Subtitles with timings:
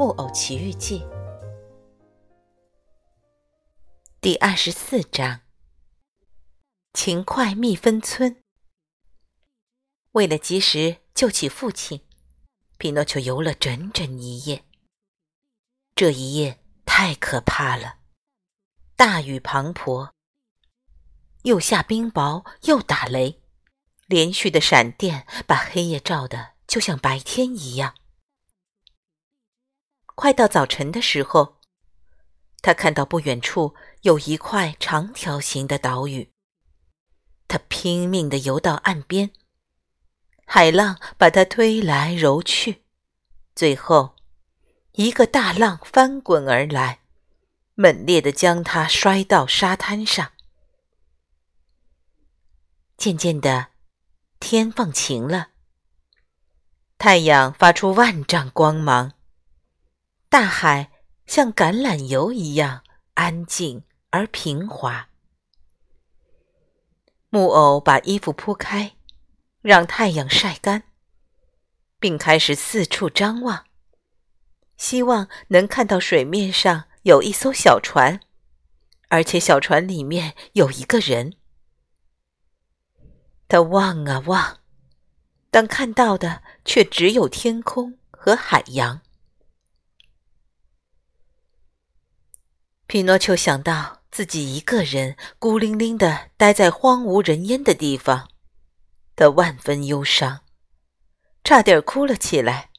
[0.00, 1.00] 木偶奇遇记》
[4.22, 5.42] 第二十四章：
[6.94, 8.42] 勤快蜜蜂村。
[10.12, 12.00] 为了及时救起父亲，
[12.78, 14.64] 匹诺丘游了整整一夜。
[15.94, 17.98] 这一夜太可怕了，
[18.96, 20.12] 大雨滂沱，
[21.42, 23.42] 又下冰雹，又打雷，
[24.06, 27.94] 连续的闪电把黑夜照得就像白天一样。
[30.20, 31.56] 快到早晨的时候，
[32.60, 36.30] 他看到不远处有一块长条形的岛屿。
[37.48, 39.30] 他拼命地游到岸边，
[40.44, 42.84] 海浪把他推来揉去，
[43.54, 44.14] 最后
[44.92, 47.00] 一个大浪翻滚而来，
[47.74, 50.32] 猛烈地将他摔到沙滩上。
[52.98, 53.68] 渐渐的，
[54.38, 55.52] 天放晴了，
[56.98, 59.14] 太阳发出万丈光芒。
[60.30, 60.92] 大海
[61.26, 65.08] 像橄榄油一样安静而平滑。
[67.30, 68.92] 木偶把衣服铺开，
[69.60, 70.84] 让太阳晒干，
[71.98, 73.64] 并开始四处张望，
[74.76, 78.20] 希望能看到水面上有一艘小船，
[79.08, 81.34] 而且小船里面有一个人。
[83.48, 84.60] 他望啊望，
[85.50, 89.00] 但看到的却只有天空和海洋。
[92.90, 98.28] 匹诺丘想到自己一个人孤零零的待在荒无人烟的地方，
[99.14, 100.40] 他万分忧伤，
[101.44, 102.70] 差点哭了起来。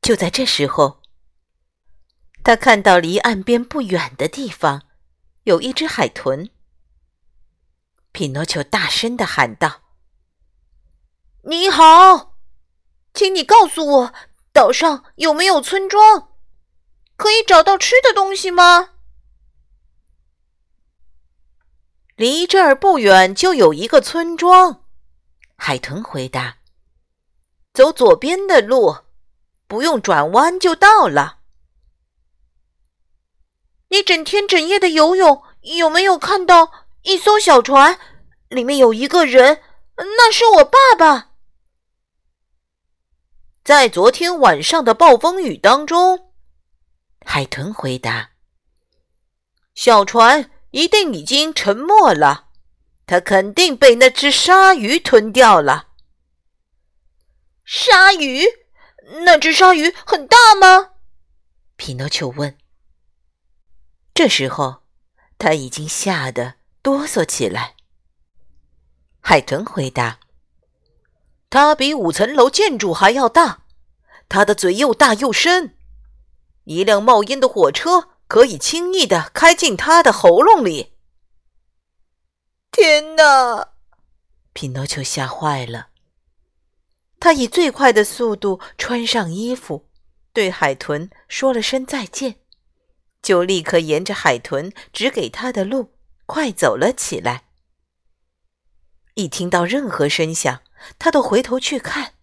[0.00, 1.02] 就在这时候，
[2.42, 4.86] 他看到离岸边不远的地方
[5.42, 6.48] 有一只海豚。
[8.12, 9.82] 匹诺丘大声的喊道
[11.44, 12.38] ：“你好，
[13.12, 14.14] 请你告诉我，
[14.54, 16.32] 岛上有没有村庄？”
[17.16, 18.90] 可以找到吃的东西吗？
[22.14, 24.84] 离这儿不远就有一个村庄，
[25.56, 26.58] 海豚回答
[27.74, 28.98] ：“走左边的路，
[29.66, 31.40] 不用转弯就到了。”
[33.88, 36.72] 你整天整夜的游泳，有没有看到
[37.02, 37.98] 一艘小船？
[38.48, 39.62] 里面有一个人，
[39.96, 41.32] 那是我爸爸。
[43.64, 46.25] 在昨天晚上的暴风雨当中。
[47.28, 48.30] 海豚回答
[49.74, 52.50] ：“小船一定已经沉没了，
[53.04, 55.88] 它肯定被那只鲨鱼吞掉了。”
[57.66, 58.46] 鲨鱼？
[59.24, 60.92] 那只鲨鱼很大吗？
[61.74, 62.56] 匹诺丘问。
[64.14, 64.84] 这时候，
[65.36, 67.74] 他已经吓得哆嗦起来。
[69.20, 70.20] 海豚回答
[71.50, 73.64] ：“它比五层楼建筑还要大，
[74.28, 75.75] 它的嘴又大又深。”
[76.66, 80.94] 一辆冒烟的火车可以轻易的开进他的喉咙里。
[82.72, 83.68] 天哪！
[84.52, 85.88] 匹诺丘吓坏了。
[87.20, 89.88] 他以最快的速度穿上衣服，
[90.32, 92.40] 对海豚说了声再见，
[93.22, 95.92] 就立刻沿着海豚指给他的路
[96.26, 97.44] 快走了起来。
[99.14, 100.62] 一听到任何声响，
[100.98, 102.14] 他都回头去看，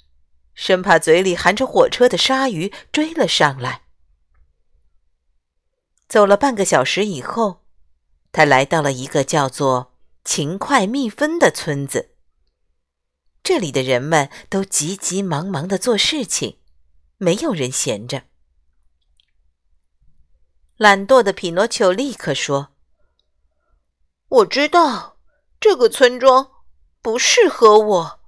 [0.54, 3.83] 生怕嘴里含着火车的鲨鱼追了上来。
[6.08, 7.64] 走了半个小时以后，
[8.32, 9.94] 他来到了一个叫做
[10.24, 12.12] “勤快蜜蜂”的村子。
[13.44, 16.60] 这里的人们都急急忙忙的做事情，
[17.18, 18.24] 没有人闲着。
[20.78, 22.70] 懒惰的匹诺丘立刻说
[24.30, 25.18] ：“我知道
[25.60, 26.52] 这个村庄
[27.02, 28.20] 不适合我。”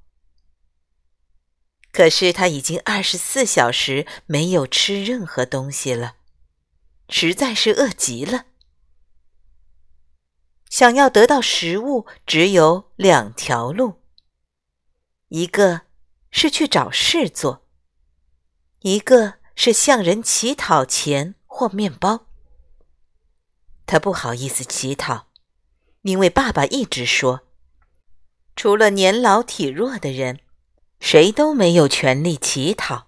[1.91, 6.15] 可是他已经二十四小时没有吃任何东西了。
[7.09, 8.45] 实在是饿极了，
[10.69, 14.01] 想要得到食物，只有两条路：
[15.29, 15.81] 一个
[16.31, 17.67] 是去找事做，
[18.81, 22.27] 一个是向人乞讨钱或面包。
[23.85, 25.27] 他不好意思乞讨，
[26.01, 27.41] 因为爸爸一直说，
[28.55, 30.39] 除了年老体弱的人，
[30.99, 33.04] 谁都没有权利乞讨。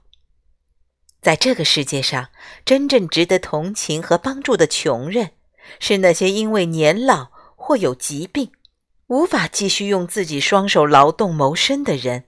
[1.27, 2.29] 在这个世界上，
[2.63, 5.31] 真正值得同情和帮助的穷人，
[5.77, 8.53] 是那些因为年老或有疾病，
[9.07, 12.23] 无法继续用自己双手劳动谋生的人。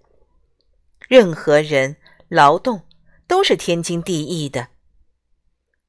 [1.07, 1.95] 任何人
[2.27, 2.81] 劳动
[3.25, 4.67] 都是天经地义的。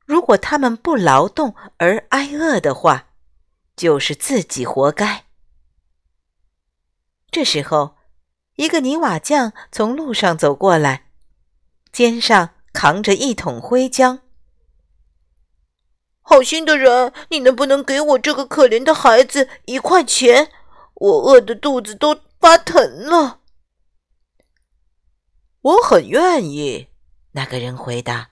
[0.07, 3.09] 如果他们不劳动而挨饿的话，
[3.75, 5.25] 就是自己活该。
[7.33, 7.97] 这时候，
[8.55, 11.07] 一个泥瓦匠从路上走过来，
[11.91, 14.21] 肩上扛着一桶灰浆。
[16.23, 20.53] 好心的人，你能不能给我这个可怜的孩子一块钱？
[20.95, 23.41] 我饿的肚子都发疼了。
[25.63, 26.89] 我很愿意。
[27.33, 28.31] 那个人回答：“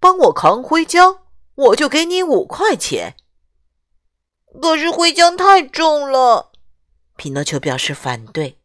[0.00, 1.18] 帮我扛灰浆，
[1.54, 3.16] 我就给你五块钱。”
[4.60, 6.52] 可是灰浆太重了。
[7.16, 8.58] 匹诺丘表示反对：“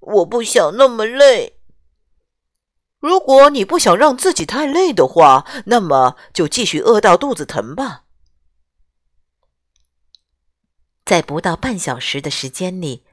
[0.00, 1.55] 我不想那么累。
[3.00, 8.04] 如果你不想让自己太累的话，那么就继续饿到肚子疼吧。”
[11.04, 13.04] 在不到半小时的时间里，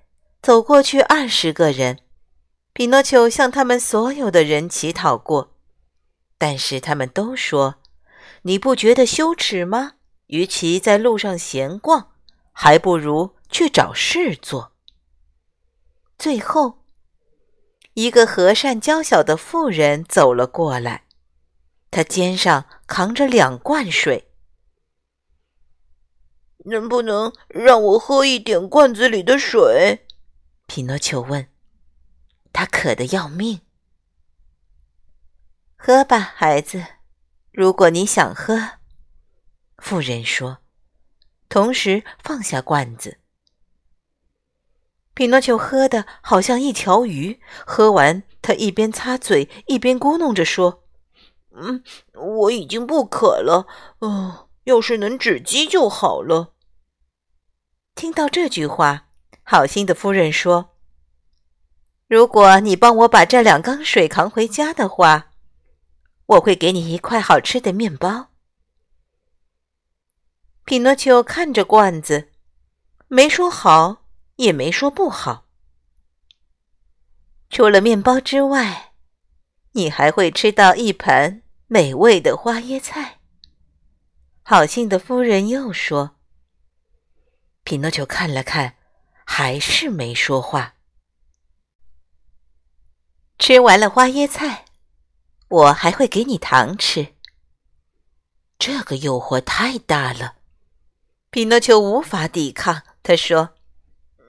[0.41, 1.99] 走过去二十个人。
[2.73, 5.55] 匹诺丘向他们所有的人乞讨过，
[6.39, 7.75] 但是他们都说
[8.43, 9.93] ：“你不觉得羞耻吗？
[10.27, 12.13] 与其在路上闲逛，
[12.51, 14.71] 还不如……”去找事做。
[16.17, 16.82] 最后，
[17.93, 21.05] 一个和善娇小的妇人走了过来，
[21.91, 24.29] 她肩上扛着两罐水。
[26.65, 30.07] 能不能让我喝一点罐子里的水？
[30.65, 31.49] 匹诺丘问。
[32.53, 33.61] 他渴得要命。
[35.75, 36.85] 喝吧，孩子，
[37.51, 38.73] 如果你想喝。
[39.79, 40.59] 妇人说，
[41.49, 43.17] 同时放下罐子。
[45.13, 47.39] 匹诺丘喝的好像一条鱼。
[47.65, 50.83] 喝完，他一边擦嘴，一边咕哝着说
[51.55, 51.83] ：“嗯，
[52.13, 53.67] 我已经不渴了。
[53.99, 56.53] 哦，要是能止饥就好了。”
[57.95, 59.09] 听到这句话，
[59.43, 60.71] 好心的夫人说
[62.09, 65.31] ：“如果你帮我把这两缸水扛回家的话，
[66.25, 68.29] 我会给你一块好吃的面包。”
[70.65, 72.31] 匹诺丘看着罐子，
[73.09, 74.02] 没说好。
[74.43, 75.47] 也没说不好。
[77.49, 78.93] 除了面包之外，
[79.71, 83.19] 你还会吃到一盘美味的花椰菜。
[84.41, 86.17] 好心的夫人又说
[87.63, 88.75] ：“匹诺丘看了看，
[89.23, 90.75] 还是没说话。
[93.39, 94.65] 吃完了花椰菜，
[95.47, 97.15] 我还会给你糖吃。”
[98.59, 100.35] 这个诱惑太大了，
[101.29, 102.83] 匹诺丘无法抵抗。
[103.01, 103.55] 他说。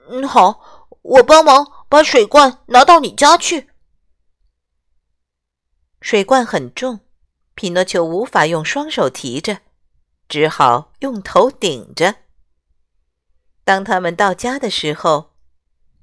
[0.09, 3.69] 嗯，好，我帮忙把水罐拿到你家去。
[6.01, 6.99] 水罐很重，
[7.55, 9.59] 匹诺丘无法用双手提着，
[10.27, 12.15] 只好用头顶着。
[13.63, 15.31] 当他们到家的时候，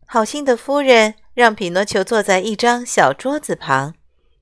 [0.06, 3.94] 好心的夫人让匹诺丘坐在一张小桌子旁，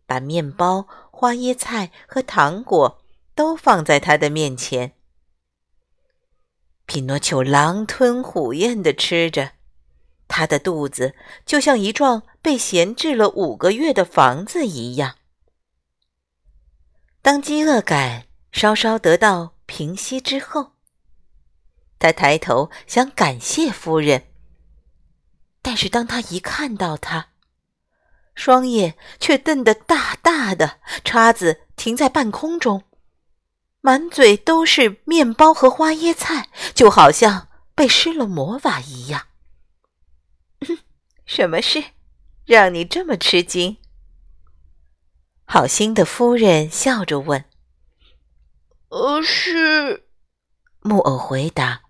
[0.06, 3.02] 把面包、花椰菜和糖果
[3.34, 4.94] 都放在他的面前。
[6.90, 9.52] 匹诺丘狼吞虎咽地吃着，
[10.26, 11.14] 他的肚子
[11.46, 15.14] 就像一幢被闲置了五个月的房子一样。
[17.22, 20.72] 当饥饿感稍稍得到平息之后，
[22.00, 24.24] 他抬头想感谢夫人，
[25.62, 27.28] 但是当他一看到她，
[28.34, 32.82] 双眼却瞪得大大的，叉子停在半空中。
[33.82, 39.26] 满嘴都是面包和花椰菜，就好像被施了魔法一样。
[41.24, 41.82] 什么事
[42.44, 43.78] 让你这么吃惊？
[45.44, 47.44] 好心的夫人笑着问。
[48.90, 50.06] “呃，是。”
[50.82, 51.82] 木偶回答，“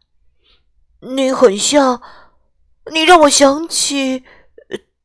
[1.01, 2.03] 你很像，
[2.93, 4.25] 你让我想起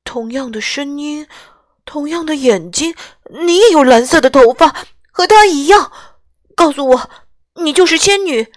[0.03, 1.27] 同样的声音，
[1.83, 2.95] 同样的眼睛，
[3.29, 4.75] 你也有蓝色的头发，
[5.11, 5.91] 和他一样。”
[6.55, 7.09] 告诉我，
[7.61, 8.47] 你就是仙女，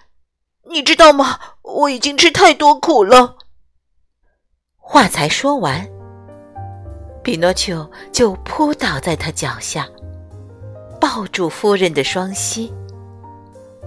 [0.71, 1.39] 你知道吗？
[1.61, 3.35] 我已经吃太多苦了。
[4.77, 5.87] 话才说完，
[7.21, 9.87] 匹诺丘就扑倒在他脚下，
[10.99, 12.73] 抱住夫人的双膝，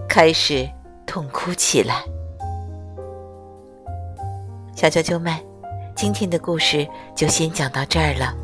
[0.09, 0.69] 开始
[1.07, 2.05] 痛哭起来。
[4.77, 5.35] 小啾啾们，
[5.97, 8.35] 今天的故事就先讲到这儿了。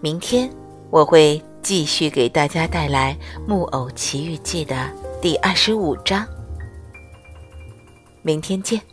[0.00, 0.50] 明天
[0.90, 1.42] 我会。
[1.62, 3.16] 继续给大家带来
[3.48, 4.90] 《木偶奇遇记》的
[5.20, 6.26] 第二十五章，
[8.22, 8.91] 明天见。